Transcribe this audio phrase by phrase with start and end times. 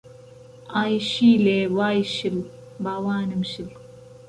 [0.75, 2.37] ئایشیلێ وای شل،
[2.83, 3.69] باوانم شل